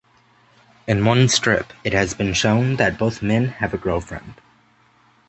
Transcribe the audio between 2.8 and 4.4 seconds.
both men have a girlfriend.